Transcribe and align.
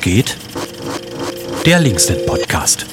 geht? 0.00 0.36
Der 1.64 1.80
Linksnet 1.80 2.26
Podcast. 2.26 2.86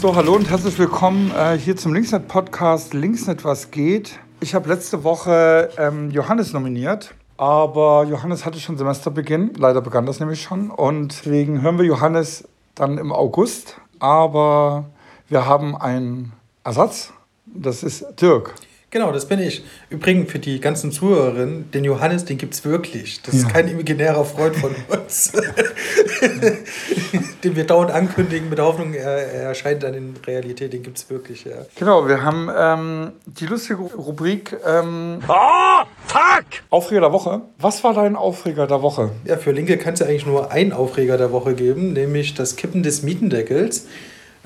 So, 0.00 0.14
hallo 0.16 0.34
und 0.34 0.50
herzlich 0.50 0.78
willkommen 0.78 1.30
äh, 1.30 1.58
hier 1.58 1.76
zum 1.76 1.94
Linksnet 1.94 2.28
Podcast 2.28 2.94
Linksnet 2.94 3.44
was 3.44 3.70
geht. 3.70 4.18
Ich 4.40 4.54
habe 4.54 4.68
letzte 4.68 5.04
Woche 5.04 5.70
ähm, 5.78 6.10
Johannes 6.10 6.52
nominiert, 6.52 7.14
aber 7.36 8.04
Johannes 8.04 8.44
hatte 8.44 8.60
schon 8.60 8.76
Semesterbeginn. 8.76 9.52
Leider 9.56 9.80
begann 9.80 10.06
das 10.06 10.20
nämlich 10.20 10.42
schon 10.42 10.70
und 10.70 11.12
deswegen 11.12 11.62
hören 11.62 11.78
wir 11.78 11.84
Johannes 11.84 12.48
dann 12.74 12.98
im 12.98 13.12
August. 13.12 13.76
Aber 13.98 14.90
wir 15.28 15.46
haben 15.46 15.76
einen 15.76 16.32
Ersatz. 16.64 17.12
Das 17.46 17.82
ist 17.82 18.04
Dirk. 18.20 18.54
Genau, 18.92 19.10
das 19.10 19.24
bin 19.24 19.40
ich. 19.40 19.64
Übrigens 19.88 20.30
für 20.30 20.38
die 20.38 20.60
ganzen 20.60 20.92
Zuhörerinnen, 20.92 21.70
den 21.70 21.82
Johannes, 21.82 22.26
den 22.26 22.36
gibt 22.36 22.52
es 22.52 22.66
wirklich. 22.66 23.22
Das 23.22 23.34
ja. 23.34 23.40
ist 23.40 23.48
kein 23.48 23.66
imaginärer 23.66 24.26
Freund 24.26 24.54
von 24.54 24.76
uns, 24.90 25.32
den 27.42 27.56
wir 27.56 27.64
dauernd 27.64 27.90
ankündigen 27.90 28.50
mit 28.50 28.58
der 28.58 28.66
Hoffnung, 28.66 28.92
er, 28.92 29.32
er 29.32 29.42
erscheint 29.44 29.82
dann 29.82 29.94
in 29.94 30.14
Realität. 30.26 30.74
Den 30.74 30.82
gibt 30.82 30.98
es 30.98 31.08
wirklich, 31.08 31.46
ja. 31.46 31.64
Genau, 31.74 32.06
wir 32.06 32.22
haben 32.22 32.50
ähm, 32.54 33.12
die 33.24 33.46
lustige 33.46 33.80
Rubrik 33.80 34.58
ähm, 34.66 35.20
oh, 35.26 35.84
fuck! 36.06 36.44
Aufreger 36.68 37.00
der 37.00 37.12
Woche. 37.12 37.40
Was 37.56 37.82
war 37.84 37.94
dein 37.94 38.14
Aufreger 38.14 38.66
der 38.66 38.82
Woche? 38.82 39.12
Ja, 39.24 39.38
für 39.38 39.52
Linke 39.52 39.78
kann 39.78 39.94
es 39.94 40.00
ja 40.00 40.06
eigentlich 40.06 40.26
nur 40.26 40.52
einen 40.52 40.74
Aufreger 40.74 41.16
der 41.16 41.32
Woche 41.32 41.54
geben, 41.54 41.94
nämlich 41.94 42.34
das 42.34 42.56
Kippen 42.56 42.82
des 42.82 43.02
Mietendeckels. 43.02 43.86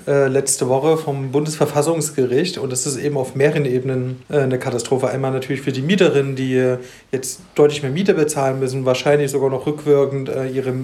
Äh, 0.07 0.29
letzte 0.29 0.69
Woche 0.69 0.99
vom 0.99 1.33
Bundesverfassungsgericht 1.33 2.59
und 2.59 2.71
das 2.71 2.87
ist 2.87 2.99
eben 2.99 3.17
auf 3.17 3.35
mehreren 3.35 3.65
Ebenen 3.65 4.23
äh, 4.29 4.41
eine 4.41 4.59
Katastrophe. 4.59 5.09
Einmal 5.09 5.33
natürlich 5.33 5.63
für 5.63 5.73
die 5.73 5.81
Mieterinnen, 5.81 6.37
die 6.37 6.55
äh, 6.55 6.77
jetzt 7.13 7.41
deutlich 7.55 7.83
mehr 7.83 7.91
Miete 7.91 8.13
bezahlen 8.13 8.61
müssen, 8.61 8.85
wahrscheinlich 8.85 9.31
sogar 9.31 9.49
noch 9.49 9.67
rückwirkend 9.67 10.31
ihre 10.53 10.75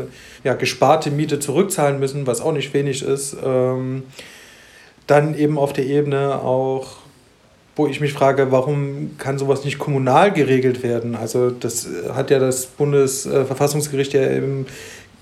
ja, 0.44 0.54
gesparte 0.54 1.10
Miete 1.10 1.38
zurückzahlen 1.38 2.00
müssen, 2.00 2.26
was 2.26 2.40
auch 2.40 2.52
nicht 2.52 2.72
wenig 2.72 3.02
ist. 3.02 3.36
Ähm, 3.44 4.04
dann 5.06 5.36
eben 5.36 5.58
auf 5.58 5.74
der 5.74 5.84
Ebene 5.84 6.40
auch 6.42 7.02
wo 7.74 7.86
ich 7.86 8.02
mich 8.02 8.12
frage, 8.12 8.52
warum 8.52 9.16
kann 9.16 9.38
sowas 9.38 9.64
nicht 9.64 9.78
kommunal 9.78 10.30
geregelt 10.30 10.82
werden? 10.82 11.16
Also 11.16 11.48
das 11.48 11.88
hat 12.12 12.30
ja 12.30 12.38
das 12.38 12.66
Bundesverfassungsgericht 12.66 14.12
ja 14.12 14.30
eben 14.30 14.66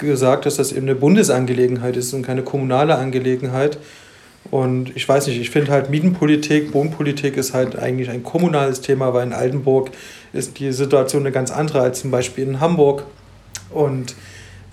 gesagt, 0.06 0.46
dass 0.46 0.56
das 0.56 0.72
eben 0.72 0.82
eine 0.82 0.94
Bundesangelegenheit 0.94 1.96
ist 1.96 2.12
und 2.12 2.22
keine 2.22 2.42
kommunale 2.42 2.96
Angelegenheit. 2.96 3.78
Und 4.50 4.96
ich 4.96 5.08
weiß 5.08 5.26
nicht, 5.26 5.40
ich 5.40 5.50
finde 5.50 5.70
halt 5.70 5.90
Mietenpolitik, 5.90 6.72
Wohnpolitik 6.74 7.36
ist 7.36 7.54
halt 7.54 7.78
eigentlich 7.78 8.10
ein 8.10 8.22
kommunales 8.22 8.80
Thema, 8.80 9.12
weil 9.12 9.26
in 9.26 9.32
Altenburg 9.32 9.90
ist 10.32 10.58
die 10.58 10.72
Situation 10.72 11.22
eine 11.22 11.32
ganz 11.32 11.50
andere 11.50 11.80
als 11.80 12.00
zum 12.00 12.10
Beispiel 12.10 12.44
in 12.44 12.60
Hamburg. 12.60 13.04
Und 13.70 14.16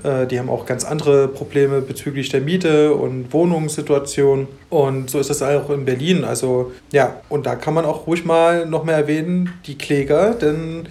äh, 0.04 0.26
die 0.26 0.40
haben 0.40 0.50
auch 0.50 0.66
ganz 0.66 0.84
andere 0.86 1.28
Probleme 1.28 1.82
bezüglich 1.82 2.30
der 2.30 2.42
Miete 2.42 2.94
und 2.94 3.32
Wohnungssituation. 3.34 4.48
Und 4.70 5.10
so 5.10 5.20
ist 5.20 5.30
das 5.30 5.42
auch 5.42 5.70
in 5.70 5.86
Berlin. 5.86 6.24
Also 6.24 6.72
ja, 6.92 7.22
und 7.30 7.46
da 7.46 7.56
kann 7.56 7.74
man 7.74 7.86
auch 7.86 8.08
ruhig 8.08 8.26
mal 8.26 8.66
noch 8.66 8.84
mehr 8.84 8.96
erwähnen, 8.96 9.54
die 9.66 9.78
Kläger, 9.78 10.34
denn 10.34 10.88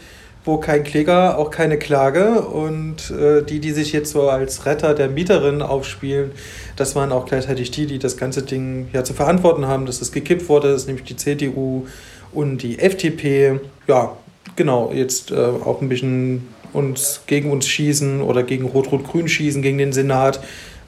wo 0.46 0.58
kein 0.58 0.84
Kläger, 0.84 1.38
auch 1.38 1.50
keine 1.50 1.78
Klage. 1.78 2.40
Und 2.42 3.10
äh, 3.10 3.42
die, 3.42 3.58
die 3.58 3.72
sich 3.72 3.92
jetzt 3.92 4.12
so 4.12 4.30
als 4.30 4.64
Retter 4.64 4.94
der 4.94 5.08
Mieterin 5.08 5.60
aufspielen, 5.60 6.30
das 6.76 6.94
waren 6.94 7.12
auch 7.12 7.26
gleichzeitig 7.26 7.72
die, 7.72 7.86
die 7.86 7.98
das 7.98 8.16
ganze 8.16 8.42
Ding 8.42 8.88
ja 8.92 9.04
zu 9.04 9.12
verantworten 9.12 9.66
haben, 9.66 9.86
dass 9.86 10.00
es 10.00 10.12
gekippt 10.12 10.48
wurde. 10.48 10.72
Das 10.72 10.82
ist 10.82 10.86
nämlich 10.86 11.04
die 11.04 11.16
CDU 11.16 11.86
und 12.32 12.62
die 12.62 12.78
FDP. 12.78 13.60
Ja, 13.88 14.16
genau, 14.54 14.92
jetzt 14.94 15.32
äh, 15.32 15.34
auch 15.34 15.82
ein 15.82 15.88
bisschen 15.88 16.48
uns 16.72 17.22
gegen 17.26 17.50
uns 17.50 17.66
schießen 17.66 18.20
oder 18.20 18.42
gegen 18.42 18.66
Rot-Rot-Grün 18.66 19.28
schießen, 19.28 19.62
gegen 19.62 19.78
den 19.78 19.92
Senat, 19.92 20.40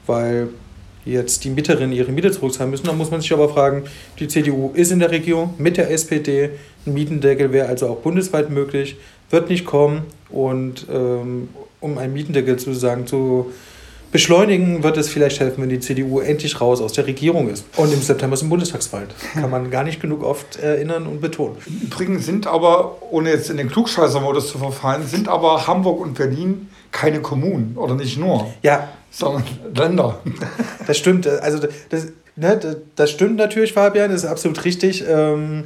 weil 0.05 0.49
jetzt 1.05 1.43
die 1.43 1.49
Mieterinnen 1.49 1.91
ihre 1.91 2.11
Miete 2.11 2.31
zurückzahlen 2.31 2.71
müssen. 2.71 2.85
Da 2.85 2.93
muss 2.93 3.11
man 3.11 3.21
sich 3.21 3.33
aber 3.33 3.49
fragen, 3.49 3.83
die 4.19 4.27
CDU 4.27 4.71
ist 4.73 4.91
in 4.91 4.99
der 4.99 5.11
Regierung 5.11 5.53
mit 5.57 5.77
der 5.77 5.89
SPD. 5.91 6.51
Ein 6.85 6.93
Mietendeckel 6.93 7.51
wäre 7.51 7.67
also 7.67 7.87
auch 7.87 7.97
bundesweit 7.97 8.49
möglich 8.49 8.97
wird 9.29 9.49
nicht 9.49 9.65
kommen. 9.65 10.03
Und 10.29 10.85
ähm, 10.91 11.49
um 11.79 11.97
einen 11.97 12.13
Mietendeckel 12.13 12.59
sozusagen 12.59 13.07
zu 13.07 13.51
beschleunigen, 14.11 14.83
wird 14.83 14.97
es 14.97 15.07
vielleicht 15.09 15.39
helfen, 15.39 15.61
wenn 15.61 15.69
die 15.69 15.79
CDU 15.79 16.19
endlich 16.19 16.59
raus 16.59 16.81
aus 16.81 16.93
der 16.93 17.05
Regierung 17.05 17.49
ist. 17.49 17.65
Und 17.77 17.93
im 17.93 18.01
September 18.01 18.33
ist 18.33 18.41
ein 18.41 18.49
Bundestagswahl. 18.49 19.07
Kann 19.33 19.49
man 19.49 19.69
gar 19.69 19.83
nicht 19.83 20.01
genug 20.01 20.23
oft 20.23 20.57
erinnern 20.57 21.05
und 21.05 21.21
betonen. 21.21 21.57
Übrigens 21.83 22.25
sind 22.25 22.47
aber, 22.47 22.97
ohne 23.11 23.29
jetzt 23.29 23.49
in 23.49 23.57
den 23.57 23.69
Klugscheißer-Modus 23.69 24.49
zu 24.49 24.57
verfallen, 24.57 25.05
sind 25.05 25.27
aber 25.27 25.67
Hamburg 25.67 26.01
und 26.01 26.15
Berlin 26.15 26.69
keine 26.91 27.21
Kommunen 27.21 27.77
oder 27.77 27.95
nicht 27.95 28.17
nur. 28.17 28.51
Ja. 28.63 28.89
Sondern 29.11 29.43
Länder. 29.75 30.19
Das 30.85 30.97
stimmt. 30.97 31.27
Also 31.27 31.59
das, 31.89 32.07
ne, 32.35 32.77
das 32.95 33.11
stimmt 33.11 33.37
natürlich, 33.37 33.73
Fabian, 33.73 34.11
das 34.11 34.23
ist 34.23 34.29
absolut 34.29 34.63
richtig. 34.65 35.03
Ähm, 35.07 35.65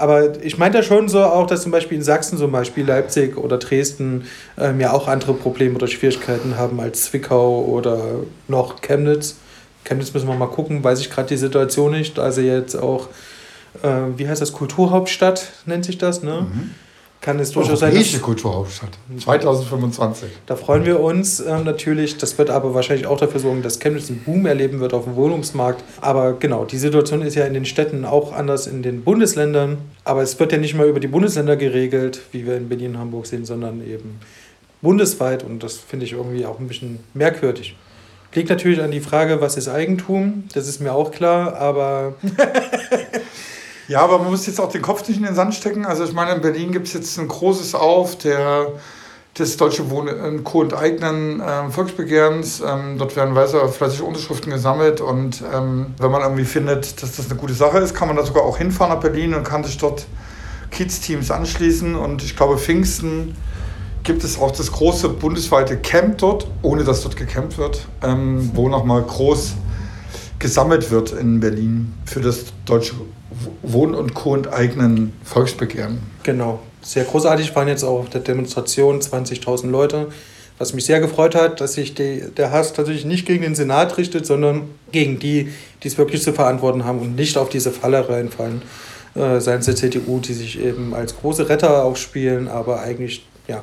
aber 0.00 0.42
ich 0.42 0.58
meinte 0.58 0.78
ja 0.78 0.84
schon 0.84 1.08
so 1.08 1.22
auch, 1.22 1.46
dass 1.46 1.62
zum 1.62 1.72
Beispiel 1.72 1.98
in 1.98 2.02
Sachsen 2.02 2.38
zum 2.38 2.52
Beispiel 2.52 2.84
Leipzig 2.84 3.36
oder 3.36 3.58
Dresden 3.58 4.26
ähm, 4.58 4.80
ja 4.80 4.92
auch 4.92 5.08
andere 5.08 5.34
Probleme 5.34 5.76
oder 5.76 5.86
Schwierigkeiten 5.86 6.56
haben 6.56 6.80
als 6.80 7.04
Zwickau 7.04 7.64
oder 7.64 8.00
noch 8.48 8.80
Chemnitz. 8.80 9.36
Chemnitz 9.84 10.12
müssen 10.12 10.28
wir 10.28 10.34
mal 10.34 10.46
gucken, 10.46 10.82
weiß 10.82 11.00
ich 11.00 11.10
gerade 11.10 11.28
die 11.28 11.36
Situation 11.36 11.92
nicht. 11.92 12.18
Also 12.18 12.40
jetzt 12.40 12.76
auch, 12.76 13.08
äh, 13.82 13.88
wie 14.16 14.28
heißt 14.28 14.40
das, 14.40 14.52
Kulturhauptstadt 14.52 15.52
nennt 15.66 15.84
sich 15.84 15.98
das, 15.98 16.22
ne? 16.22 16.46
Mhm 16.50 16.70
kann 17.20 17.38
es 17.38 17.50
durchaus 17.50 17.80
sein. 17.80 17.90
Europäische 17.90 18.18
Kulturhauptstadt 18.20 18.90
2025. 19.18 20.30
Da 20.46 20.56
freuen 20.56 20.86
wir 20.86 21.00
uns 21.00 21.40
äh, 21.40 21.58
natürlich. 21.58 22.16
Das 22.16 22.38
wird 22.38 22.48
aber 22.48 22.74
wahrscheinlich 22.74 23.06
auch 23.06 23.18
dafür 23.18 23.40
sorgen, 23.40 23.62
dass 23.62 23.78
Chemnitz 23.78 24.08
einen 24.08 24.22
Boom 24.24 24.46
erleben 24.46 24.80
wird 24.80 24.94
auf 24.94 25.04
dem 25.04 25.16
Wohnungsmarkt. 25.16 25.84
Aber 26.00 26.32
genau, 26.34 26.64
die 26.64 26.78
Situation 26.78 27.20
ist 27.22 27.34
ja 27.34 27.44
in 27.44 27.52
den 27.54 27.66
Städten 27.66 28.04
auch 28.04 28.32
anders 28.32 28.66
in 28.66 28.82
den 28.82 29.04
Bundesländern. 29.04 29.78
Aber 30.04 30.22
es 30.22 30.40
wird 30.40 30.52
ja 30.52 30.58
nicht 30.58 30.74
mehr 30.74 30.86
über 30.86 31.00
die 31.00 31.08
Bundesländer 31.08 31.56
geregelt, 31.56 32.22
wie 32.32 32.46
wir 32.46 32.56
in 32.56 32.68
Berlin 32.68 32.92
und 32.92 32.98
Hamburg 32.98 33.26
sehen, 33.26 33.44
sondern 33.44 33.86
eben 33.86 34.18
bundesweit. 34.80 35.44
Und 35.44 35.62
das 35.62 35.76
finde 35.76 36.06
ich 36.06 36.12
irgendwie 36.12 36.46
auch 36.46 36.58
ein 36.58 36.68
bisschen 36.68 37.00
merkwürdig. 37.12 37.76
Liegt 38.32 38.48
natürlich 38.48 38.80
an 38.80 38.92
die 38.92 39.00
Frage, 39.00 39.40
was 39.40 39.56
ist 39.56 39.68
Eigentum? 39.68 40.44
Das 40.54 40.68
ist 40.68 40.80
mir 40.80 40.92
auch 40.92 41.10
klar, 41.10 41.56
aber 41.56 42.14
Ja, 43.90 44.02
aber 44.02 44.20
man 44.20 44.30
muss 44.30 44.46
jetzt 44.46 44.60
auch 44.60 44.70
den 44.70 44.82
Kopf 44.82 45.08
nicht 45.08 45.16
in 45.16 45.24
den 45.24 45.34
Sand 45.34 45.52
stecken. 45.52 45.84
Also 45.84 46.04
ich 46.04 46.12
meine, 46.12 46.36
in 46.36 46.40
Berlin 46.40 46.70
gibt 46.70 46.86
es 46.86 46.92
jetzt 46.92 47.18
ein 47.18 47.26
großes 47.26 47.74
Auf 47.74 48.16
der, 48.18 48.68
des 49.36 49.56
Deutsche 49.56 49.90
Wohn- 49.90 50.06
und 50.06 50.44
Co. 50.44 50.62
enteignen 50.62 51.40
äh, 51.40 51.68
Volksbegehrens. 51.70 52.62
Ähm, 52.64 52.98
dort 52.98 53.16
werden 53.16 53.34
weiter 53.34 53.68
fleißig 53.68 54.02
Unterschriften 54.02 54.52
gesammelt 54.52 55.00
und 55.00 55.42
ähm, 55.52 55.86
wenn 55.98 56.10
man 56.12 56.22
irgendwie 56.22 56.44
findet, 56.44 57.02
dass 57.02 57.16
das 57.16 57.28
eine 57.28 57.40
gute 57.40 57.52
Sache 57.52 57.78
ist, 57.78 57.92
kann 57.92 58.06
man 58.06 58.16
da 58.16 58.24
sogar 58.24 58.44
auch 58.44 58.58
hinfahren 58.58 58.94
nach 58.94 59.00
Berlin 59.00 59.34
und 59.34 59.42
kann 59.42 59.64
sich 59.64 59.76
dort 59.76 60.06
Kids-Teams 60.70 61.32
anschließen. 61.32 61.96
Und 61.96 62.22
ich 62.22 62.36
glaube, 62.36 62.58
Pfingsten 62.58 63.34
gibt 64.04 64.22
es 64.22 64.38
auch 64.38 64.52
das 64.52 64.70
große 64.70 65.08
bundesweite 65.08 65.76
Camp 65.76 66.18
dort, 66.18 66.46
ohne 66.62 66.84
dass 66.84 67.02
dort 67.02 67.16
gecampt 67.16 67.58
wird, 67.58 67.88
ähm, 68.04 68.52
wo 68.54 68.68
nochmal 68.68 69.02
groß 69.02 69.54
gesammelt 70.40 70.90
wird 70.90 71.12
in 71.12 71.38
Berlin 71.38 71.92
für 72.06 72.20
das 72.20 72.46
Deutsche 72.64 72.94
Wohn- 73.62 73.94
und 73.94 74.14
Co. 74.14 74.34
enteignen 74.34 75.12
Volksbegehren. 75.22 75.98
Genau. 76.24 76.58
Sehr 76.82 77.04
großartig 77.04 77.54
waren 77.54 77.68
jetzt 77.68 77.84
auch 77.84 78.00
auf 78.00 78.08
der 78.08 78.22
Demonstration 78.22 79.00
20.000 79.00 79.70
Leute. 79.70 80.08
Was 80.58 80.74
mich 80.74 80.84
sehr 80.86 81.00
gefreut 81.00 81.34
hat, 81.34 81.60
dass 81.60 81.74
sich 81.74 81.94
die, 81.94 82.24
der 82.36 82.50
Hass 82.50 82.72
tatsächlich 82.72 83.04
nicht 83.04 83.26
gegen 83.26 83.42
den 83.42 83.54
Senat 83.54 83.96
richtet, 83.96 84.26
sondern 84.26 84.62
gegen 84.92 85.18
die, 85.18 85.48
die 85.82 85.88
es 85.88 85.96
wirklich 85.96 86.22
zu 86.22 86.32
verantworten 86.32 86.84
haben 86.84 86.98
und 86.98 87.16
nicht 87.16 87.38
auf 87.38 87.48
diese 87.48 87.70
Falle 87.70 88.08
reinfallen. 88.08 88.62
Äh, 89.14 89.40
seien 89.40 89.60
es 89.60 89.66
der 89.66 89.76
CDU, 89.76 90.20
die 90.20 90.34
sich 90.34 90.60
eben 90.60 90.94
als 90.94 91.16
große 91.16 91.48
Retter 91.48 91.84
aufspielen, 91.84 92.48
aber 92.48 92.80
eigentlich, 92.80 93.26
ja, 93.48 93.62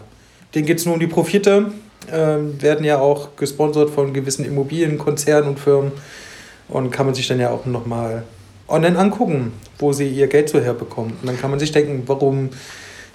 denen 0.53 0.65
geht 0.65 0.79
es 0.79 0.85
nur 0.85 0.95
um 0.95 0.99
die 0.99 1.07
Profite, 1.07 1.71
äh, 2.11 2.37
werden 2.61 2.85
ja 2.85 2.99
auch 2.99 3.35
gesponsert 3.35 3.89
von 3.89 4.13
gewissen 4.13 4.45
Immobilienkonzernen 4.45 5.49
und 5.49 5.59
Firmen 5.59 5.91
und 6.69 6.91
kann 6.91 7.05
man 7.05 7.15
sich 7.15 7.27
dann 7.27 7.39
ja 7.39 7.49
auch 7.49 7.65
nochmal 7.65 8.23
online 8.67 8.97
angucken, 8.97 9.53
wo 9.79 9.93
sie 9.93 10.09
ihr 10.09 10.27
Geld 10.27 10.49
so 10.49 10.59
herbekommen. 10.59 11.13
Und 11.21 11.27
dann 11.27 11.39
kann 11.39 11.49
man 11.49 11.59
sich 11.59 11.71
denken, 11.71 12.03
warum 12.07 12.49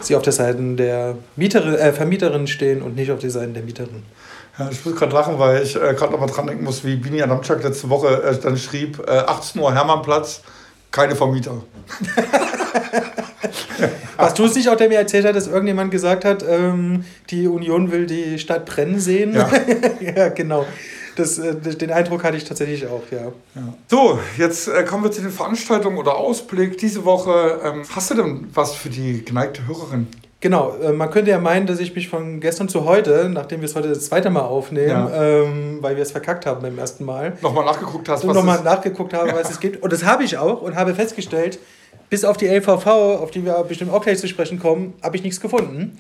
sie 0.01 0.17
auf 0.17 0.23
der 0.23 0.33
Seite 0.33 0.59
der 0.75 1.17
Mieterin, 1.37 1.75
äh, 1.75 1.93
Vermieterin 1.93 2.47
stehen 2.47 2.83
und 2.83 2.97
nicht 2.97 3.11
auf 3.11 3.19
der 3.19 3.31
Seite 3.31 3.53
der 3.53 3.63
Mieterin. 3.63 4.03
Ja, 4.59 4.69
ich 4.71 4.85
muss 4.85 4.97
gerade 4.97 5.15
lachen, 5.15 5.39
weil 5.39 5.63
ich 5.63 5.77
äh, 5.77 5.95
gerade 5.95 6.13
noch 6.13 6.21
mal 6.21 6.27
dran 6.27 6.47
denken 6.47 6.65
muss, 6.65 6.85
wie 6.85 6.97
Bini 6.97 7.23
Adamczak 7.23 7.63
letzte 7.63 7.89
Woche 7.89 8.23
äh, 8.23 8.37
dann 8.39 8.57
schrieb, 8.57 9.03
äh, 9.07 9.19
18 9.19 9.61
Uhr 9.61 9.73
Hermannplatz, 9.75 10.43
keine 10.91 11.17
Vermieter. 11.17 11.63
Warst 14.17 14.39
du 14.39 14.45
es 14.45 14.55
nicht 14.55 14.69
auch, 14.69 14.77
der 14.77 14.89
mir 14.89 14.99
erzählt 14.99 15.25
hat, 15.25 15.35
dass 15.35 15.47
irgendjemand 15.47 15.91
gesagt 15.91 16.25
hat, 16.25 16.45
ähm, 16.47 17.05
die 17.31 17.49
Union 17.49 17.91
will 17.91 18.07
die 18.07 18.39
Stadt 18.39 18.67
brennen 18.67 19.01
sehen? 19.01 19.35
Ja, 19.35 19.51
ja 20.17 20.29
genau. 20.29 20.67
Das, 21.17 21.39
äh, 21.39 21.55
den 21.55 21.91
Eindruck 21.91 22.25
hatte 22.25 22.37
ich 22.37 22.45
tatsächlich 22.45 22.87
auch, 22.87 23.03
ja. 23.11 23.33
ja. 23.55 23.75
So, 23.89 24.19
jetzt 24.39 24.69
äh, 24.69 24.83
kommen 24.85 25.05
wir 25.05 25.11
zu 25.11 25.21
den 25.21 25.31
Veranstaltungen 25.31 25.99
oder 25.99 26.17
Ausblick 26.17 26.79
diese 26.79 27.05
Woche. 27.05 27.61
Ähm, 27.65 27.83
hast 27.95 28.11
du 28.11 28.15
denn 28.15 28.49
was 28.55 28.75
für 28.75 28.89
die 28.89 29.25
geneigte 29.25 29.67
Hörerin? 29.67 30.07
Genau, 30.41 30.75
äh, 30.83 30.93
man 30.93 31.11
könnte 31.11 31.31
ja 31.31 31.39
meinen, 31.39 31.67
dass 31.67 31.79
ich 31.79 31.95
mich 31.95 32.09
von 32.09 32.41
gestern 32.41 32.69
zu 32.69 32.85
heute, 32.85 33.29
nachdem 33.33 33.61
wir 33.61 33.67
es 33.69 33.77
heute 33.77 33.89
das 33.91 34.07
zweite 34.07 34.29
Mal 34.31 34.41
aufnehmen, 34.41 34.89
Ja. 34.89 35.43
ähm, 35.43 35.79
weil 35.81 35.95
wir 35.97 36.03
es 36.03 36.11
verkackt 36.11 36.47
haben 36.47 36.63
beim 36.63 36.77
ersten 36.79 37.05
Mal, 37.05 37.35
Nochmal 37.43 37.65
nachgeguckt 37.65 38.09
hast, 38.09 38.27
was 38.27 38.35
nochmal 38.35 38.61
nachgeguckt 38.63 39.15
habe, 39.15 39.33
was 39.35 39.51
es 39.51 39.61
gibt. 39.61 39.83
Und 39.83 39.93
das 39.93 40.05
habe 40.05 40.25
ich 40.25 40.39
auch 40.39 40.61
und 40.63 40.75
habe 40.75 40.95
festgestellt, 40.95 41.59
bis 42.11 42.25
auf 42.25 42.37
die 42.37 42.47
LVV, 42.49 42.87
auf 42.87 43.31
die 43.31 43.45
wir 43.45 43.55
bestimmt 43.69 43.93
auch 43.93 44.03
gleich 44.03 44.19
zu 44.19 44.27
sprechen 44.29 44.59
kommen, 44.59 44.95
habe 45.03 45.17
ich 45.17 45.23
nichts 45.23 45.41
gefunden. 45.41 45.97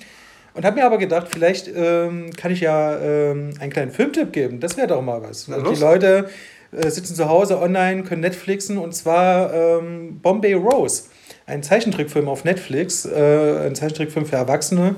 Und 0.54 0.64
habe 0.64 0.76
mir 0.76 0.86
aber 0.86 0.98
gedacht, 0.98 1.28
vielleicht 1.30 1.68
ähm, 1.74 2.30
kann 2.36 2.52
ich 2.52 2.60
ja 2.60 2.98
ähm, 2.98 3.54
einen 3.58 3.72
kleinen 3.72 3.90
Filmtipp 3.90 4.32
geben. 4.32 4.60
Das 4.60 4.76
wäre 4.76 4.88
doch 4.88 5.02
mal 5.02 5.22
was. 5.22 5.48
Also 5.48 5.72
die 5.72 5.80
Leute 5.80 6.28
äh, 6.72 6.90
sitzen 6.90 7.14
zu 7.14 7.28
Hause 7.28 7.60
online, 7.60 8.02
können 8.02 8.20
Netflixen 8.20 8.78
und 8.78 8.94
zwar 8.94 9.52
ähm, 9.52 10.20
Bombay 10.22 10.54
Rose. 10.54 11.04
Ein 11.46 11.62
Zeichentrickfilm 11.62 12.28
auf 12.28 12.44
Netflix, 12.44 13.04
äh, 13.04 13.66
ein 13.66 13.74
Zeichentrickfilm 13.74 14.26
für 14.26 14.36
Erwachsene, 14.36 14.96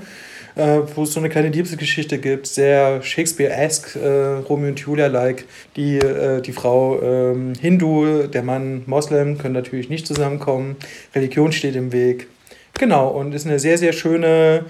äh, 0.57 0.81
wo 0.95 1.03
es 1.03 1.13
so 1.13 1.21
eine 1.21 1.29
kleine 1.29 1.49
Liebesgeschichte 1.49 2.19
gibt, 2.19 2.47
sehr 2.47 3.03
Shakespeare-esque, 3.03 3.97
äh, 3.97 4.47
Romeo 4.49 4.69
und 4.69 4.79
Julia-like. 4.79 5.47
Die, 5.77 5.99
äh, 5.99 6.41
die 6.43 6.53
Frau 6.53 7.01
ähm, 7.03 7.55
Hindu, 7.61 8.27
der 8.29 8.43
Mann 8.43 8.83
Moslem 8.87 9.39
können 9.39 9.55
natürlich 9.55 9.89
nicht 9.89 10.07
zusammenkommen. 10.07 10.77
Religion 11.15 11.51
steht 11.53 11.77
im 11.77 11.93
Weg. 11.93 12.29
Genau, 12.79 13.09
und 13.09 13.35
ist 13.35 13.47
eine 13.47 13.59
sehr, 13.59 13.79
sehr 13.79 13.93
schöne, 13.93 14.67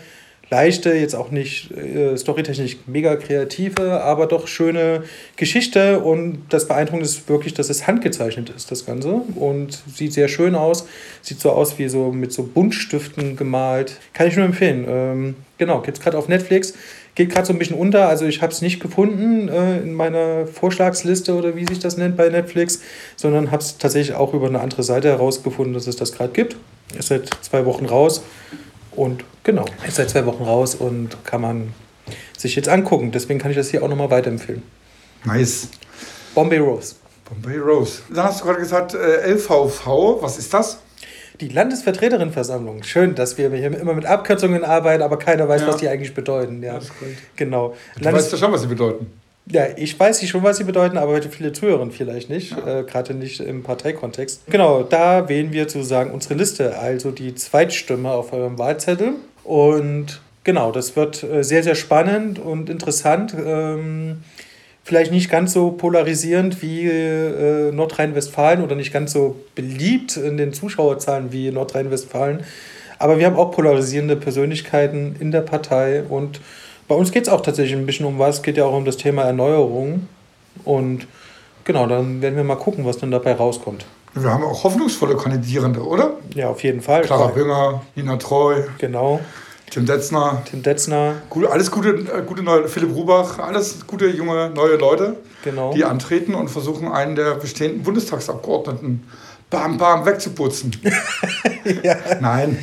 leichte, 0.51 0.93
jetzt 0.95 1.15
auch 1.15 1.31
nicht 1.31 1.71
äh, 1.73 2.17
storytechnisch 2.17 2.77
mega 2.87 3.17
kreative, 3.17 4.03
aber 4.03 4.27
doch 4.27 4.47
schöne 4.47 5.05
Geschichte. 5.37 6.01
Und 6.01 6.43
das 6.51 6.69
Beeindruckende 6.69 7.07
ist 7.07 7.29
wirklich, 7.29 7.55
dass 7.55 7.71
es 7.71 7.87
handgezeichnet 7.87 8.51
ist, 8.51 8.71
das 8.71 8.87
Ganze. 8.87 9.23
Und 9.35 9.83
sieht 9.95 10.13
sehr 10.13 10.29
schön 10.29 10.55
aus. 10.55 10.87
Sieht 11.23 11.41
so 11.41 11.51
aus 11.51 11.79
wie 11.79 11.89
so 11.89 12.13
mit 12.13 12.33
so 12.33 12.43
Buntstiften 12.43 13.37
gemalt. 13.37 13.99
Kann 14.13 14.29
ich 14.29 14.37
nur 14.37 14.45
empfehlen. 14.45 14.85
Ähm, 14.89 15.37
genau, 15.59 15.81
gibt 15.81 16.01
gerade 16.01 16.19
auf 16.19 16.29
Netflix. 16.29 16.75
Geht 17.15 17.31
gerade 17.31 17.47
so 17.47 17.53
ein 17.53 17.59
bisschen 17.59 17.77
unter. 17.77 18.09
Also 18.09 18.27
ich 18.27 18.43
habe 18.43 18.53
es 18.53 18.61
nicht 18.61 18.81
gefunden 18.81 19.49
äh, 19.49 19.79
in 19.79 19.95
meiner 19.95 20.47
Vorschlagsliste 20.47 21.35
oder 21.35 21.57
wie 21.57 21.65
sich 21.67 21.79
das 21.79 21.97
nennt 21.97 22.17
bei 22.17 22.29
Netflix, 22.29 22.81
sondern 23.17 23.51
habe 23.51 23.63
es 23.63 23.79
tatsächlich 23.79 24.17
auch 24.17 24.35
über 24.35 24.49
eine 24.49 24.61
andere 24.61 24.83
Seite 24.83 25.09
herausgefunden, 25.09 25.75
dass 25.75 25.87
es 25.87 25.97
das 25.97 26.13
gerade 26.13 26.33
gibt. 26.33 26.57
Ist 26.99 27.09
seit 27.09 27.31
zwei 27.43 27.65
Wochen 27.67 27.87
raus. 27.87 28.23
Und 28.97 29.25
genau, 29.43 29.65
ist 29.87 29.97
seit 29.97 30.11
zwei 30.11 30.25
Wochen 30.27 30.45
raus 30.45 30.75
und 30.75 31.25
kann 31.25 31.41
man 31.41 31.73
sich 32.37 32.55
jetzt 32.57 32.69
angucken. 32.69 33.11
Deswegen 33.13 33.39
kann 33.41 33.51
ich 33.51 33.57
das 33.57 33.71
hier 33.71 33.83
auch 33.83 33.89
nochmal 33.89 34.11
weiterempfehlen. 34.11 34.63
Nice. 35.25 35.69
Bombay 36.35 36.59
Rose. 36.59 36.97
Bombay 37.29 37.59
Rose. 37.59 38.03
Dann 38.13 38.25
hast 38.25 38.41
du 38.41 38.45
gerade 38.45 38.59
gesagt, 38.61 38.95
äh, 38.95 39.27
LVV, 39.33 40.19
was 40.21 40.39
ist 40.39 40.53
das? 40.53 40.79
Die 41.41 41.49
Landesvertreterinnenversammlung. 41.49 42.83
Schön, 42.85 43.15
dass 43.15 43.39
wir 43.39 43.51
hier 43.51 43.77
immer 43.79 43.95
mit 43.95 44.07
Abkürzungen 44.07 44.65
arbeiten, 44.65 45.03
aber 45.03 45.19
keiner 45.19 45.49
weiß, 45.49 45.63
Ja. 45.63 45.69
was 45.69 45.77
die 45.79 45.89
eigentlich 45.89 46.15
bedeuten. 46.15 46.63
Ja, 46.63 46.75
Das 46.75 46.85
ist 46.85 46.99
gut. 46.99 47.09
genau. 47.37 47.75
Du 47.99 48.13
weißt 48.13 48.31
ja 48.33 48.39
schon, 48.39 48.53
was 48.53 48.61
sie 48.63 48.69
bedeuten. 48.69 49.11
Ja, 49.47 49.67
ich 49.77 49.99
weiß 49.99 50.23
nicht 50.23 50.31
schon, 50.31 50.43
was 50.43 50.57
sie 50.57 50.65
bedeuten, 50.65 50.97
aber 50.97 51.21
viele 51.23 51.53
Zuhörer 51.53 51.87
vielleicht 51.91 52.31
nicht, 52.31 52.53
äh, 52.53 52.83
gerade 52.83 53.13
nicht 53.13 53.41
im 53.41 53.63
Parteikontext. 53.63 54.47
Genau, 54.47 54.83
da 54.83 55.29
wählen 55.29 55.53
wir 55.53 55.65
sozusagen 55.65 56.13
unsere 56.13 56.35
Liste, 56.35 56.79
also 56.79 57.11
die 57.11 57.35
Zweitstimme 57.35 58.11
auf 58.11 58.33
eurem 58.33 58.59
Wahlzettel. 58.59 59.13
Und 59.43 60.23
genau, 60.45 60.73
das 60.73 60.97
wird 60.97 61.23
äh, 61.23 61.45
sehr, 61.45 61.63
sehr 61.63 61.75
spannend 61.75 62.39
und 62.39 62.71
interessant. 62.71 63.35
Ähm, 63.35 64.23
vielleicht 64.83 65.13
nicht 65.13 65.31
ganz 65.31 65.53
so 65.53 65.73
polarisierend 65.73 66.63
wie 66.63 66.87
äh, 66.87 67.71
Nordrhein-Westfalen 67.71 68.63
oder 68.63 68.77
nicht 68.77 68.95
ganz 68.95 69.13
so 69.13 69.37
beliebt 69.55 70.17
in 70.17 70.39
den 70.39 70.55
Zuschauerzahlen 70.55 71.33
wie 71.33 71.51
Nordrhein-Westfalen. 71.51 72.45
Aber 72.99 73.19
wir 73.19 73.27
haben 73.27 73.37
auch 73.37 73.51
polarisierende 73.51 74.17
Persönlichkeiten 74.17 75.17
in 75.21 75.33
der 75.33 75.43
Partei 75.43 76.03
und 76.03 76.41
bei 76.89 76.95
uns 76.95 77.13
geht 77.13 77.25
es 77.25 77.29
auch 77.29 77.41
tatsächlich 77.41 77.77
ein 77.77 77.87
bisschen 77.87 78.07
um 78.07 78.19
was. 78.19 78.37
Es 78.37 78.43
geht 78.43 78.57
ja 78.57 78.65
auch 78.65 78.77
um 78.77 78.85
das 78.85 78.97
Thema 78.97 79.23
Erneuerung. 79.23 80.09
Und 80.65 81.07
genau, 81.65 81.87
dann 81.87 82.23
werden 82.23 82.37
wir 82.37 82.45
mal 82.45 82.57
gucken, 82.57 82.85
was 82.85 82.99
dann 82.99 83.11
dabei 83.11 83.35
rauskommt. 83.35 83.85
Wir 84.15 84.31
haben 84.31 84.45
auch 84.45 84.63
hoffnungsvolle 84.63 85.17
Kandidierende, 85.17 85.85
oder? 85.85 86.13
Ja, 86.35 86.49
auf 86.49 86.63
jeden 86.63 86.81
Fall. 86.83 87.03
Clara 87.03 87.29
Bünger, 87.29 87.83
Nina 87.97 88.17
Treu, 88.17 88.63
Genau. 88.79 89.21
Tim 89.71 89.87
Detzner. 89.87 90.43
Tim 90.49 90.63
Detzner, 90.63 91.15
Gut, 91.31 91.47
alles 91.47 91.69
gute, 91.69 91.89
äh, 91.89 92.23
gute 92.25 92.45
neue, 92.45 92.69
Philipp 92.69 92.95
Rubach, 92.95 93.41
alles 93.41 93.85
gute 93.89 94.07
junge 94.07 94.51
neue 94.51 94.77
Leute, 94.77 95.17
genau. 95.43 95.73
die 95.73 95.85
antreten 95.85 96.35
und 96.35 96.49
versuchen, 96.49 96.87
einen 96.87 97.17
der 97.17 97.35
bestehenden 97.35 97.83
Bundestagsabgeordneten 97.83 99.03
bam, 99.51 99.79
bam 99.79 100.07
wegzuputzen. 100.07 100.77
ja. 101.83 101.97
Nein. 102.21 102.59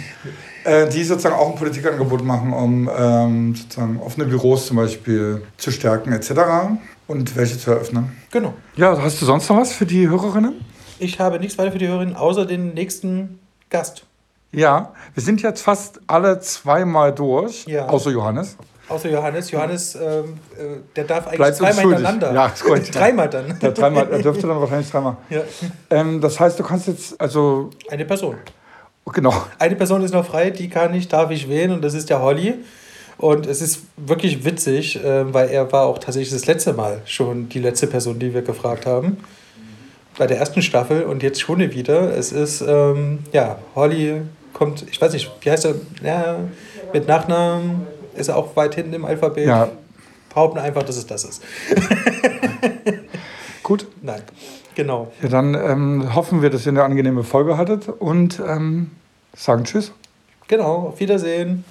Äh, 0.63 0.90
die 0.90 1.04
sozusagen 1.04 1.36
auch 1.36 1.50
ein 1.50 1.56
Politikangebot 1.56 2.24
machen, 2.24 2.54
um 2.54 2.90
ähm, 2.96 3.56
sozusagen 3.56 4.00
offene 4.00 4.25
Büros 4.25 4.68
zum 4.68 4.78
Beispiel 4.78 5.42
zu 5.58 5.72
stärken 5.72 6.12
etc. 6.13 6.31
und 7.08 7.36
welche 7.36 7.58
zu 7.58 7.72
eröffnen. 7.72 8.16
Genau. 8.31 8.54
Ja, 8.75 9.02
hast 9.02 9.22
du 9.22 9.25
sonst 9.25 9.50
noch 9.50 9.58
was 9.58 9.74
für 9.74 9.86
die 9.86 10.08
Hörerinnen? 10.08 10.63
Ich 11.00 11.19
habe 11.19 11.40
nichts 11.40 11.58
weiter 11.58 11.72
für 11.72 11.80
die 11.80 11.88
Hörerinnen, 11.88 12.16
außer 12.16 12.46
den 12.46 12.74
nächsten 12.75 13.40
Gast. 13.72 14.04
Ja, 14.52 14.94
wir 15.13 15.24
sind 15.24 15.42
jetzt 15.42 15.62
fast 15.62 16.00
alle 16.08 16.40
zweimal 16.42 17.13
durch, 17.13 17.66
Ja. 17.66 17.88
außer 17.88 18.12
Johannes. 18.12 18.58
Außer 18.90 19.10
Johannes. 19.10 19.50
Johannes, 19.52 19.96
ähm, 19.96 20.38
äh, 20.60 20.81
der 20.96 21.06
darf 21.06 21.25
eigentlich 21.28 21.38
Bleibt 21.38 21.62
uns 21.62 21.75
zweimal 21.75 21.96
hintereinander. 21.96 22.34
Ja, 22.34 22.46
ist 22.48 22.63
gut. 22.63 22.81
Dreimal 22.94 23.30
dann. 23.30 23.58
Ja, 23.62 23.72
dreimal, 23.72 24.12
er 24.12 24.19
dürfte 24.19 24.48
dann 24.48 24.60
wahrscheinlich 24.60 24.92
dreimal. 24.92 25.16
Ja. 25.30 25.42
Ähm, 25.90 26.19
das 26.19 26.40
heißt, 26.40 26.60
du 26.60 26.63
kannst 26.63 26.88
jetzt, 26.88 27.19
also, 27.19 27.69
Eine 27.90 28.06
Person. 28.06 28.36
Genau, 29.06 29.33
Eine 29.59 29.75
Person 29.75 30.03
ist 30.03 30.13
noch 30.13 30.25
frei, 30.25 30.50
die 30.50 30.69
kann 30.69 30.94
ich, 30.94 31.07
darf 31.07 31.31
ich 31.31 31.50
wählen 31.50 31.71
und 31.71 31.83
das 31.83 31.94
ist 31.94 32.09
der 32.09 32.21
Holly. 32.21 32.56
Und 33.18 33.45
es 33.45 33.62
ist 33.62 33.81
wirklich 33.98 34.45
witzig, 34.45 35.03
äh, 35.03 35.31
weil 35.31 35.50
er 35.50 35.71
war 35.71 35.86
auch 35.86 36.00
tatsächlich 36.00 36.33
das 36.33 36.48
letzte 36.48 36.74
Mal 36.74 37.01
schon 37.06 37.50
die 37.50 37.59
letzte 37.59 37.86
Person, 37.88 38.18
die 38.18 38.33
wir 38.33 38.42
gefragt 38.42 38.86
haben. 38.86 39.18
Bei 40.18 40.27
der 40.27 40.38
ersten 40.38 40.62
Staffel 40.62 41.03
und 41.03 41.21
jetzt 41.24 41.39
schon 41.39 41.59
wieder. 41.59 42.15
Es 42.18 42.31
ist, 42.31 42.62
ähm, 42.62 43.19
ja, 43.31 43.59
Holly 43.75 44.21
kommt, 44.53 44.86
ich 44.89 45.00
weiß 45.00 45.13
nicht, 45.13 45.31
wie 45.42 45.51
heißt 45.51 45.65
er? 45.65 45.75
Ja, 46.03 46.39
mit 46.94 47.07
Nachnamen 47.07 47.88
ist 48.15 48.30
er 48.30 48.38
auch 48.38 48.56
weit 48.56 48.75
hinten 48.75 48.94
im 48.94 49.06
Alphabet. 49.06 49.48
ja, 49.48 49.69
Behaupten 50.30 50.59
einfach, 50.59 50.83
dass 50.83 50.98
es 50.98 51.06
das 51.06 51.25
ist. 51.25 51.42
gut. 53.71 53.88
Nein, 54.01 54.21
genau. 54.75 55.12
Ja, 55.21 55.29
dann 55.29 55.53
ähm, 55.53 56.13
hoffen 56.13 56.41
wir, 56.41 56.50
dass 56.50 56.65
ihr 56.65 56.74
eine 56.74 56.84
angenehme 56.84 57.24
Folge 57.24 57.57
hattet 57.57 57.88
und 57.88 58.41
ähm, 58.46 58.91
sagen 59.34 59.63
Tschüss. 59.63 59.93
Genau, 60.50 60.89
auf 60.89 61.00
Wiedersehen. 61.00 61.63